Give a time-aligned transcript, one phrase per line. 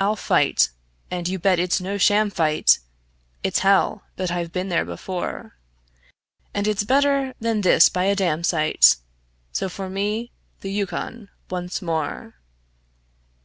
[0.00, 0.70] I'll fight
[1.12, 2.80] and you bet it's no sham fight;
[3.44, 4.02] It's hell!
[4.16, 5.54] but I've been there before;
[6.52, 8.96] And it's better than this by a damsite
[9.52, 12.34] So me for the Yukon once more.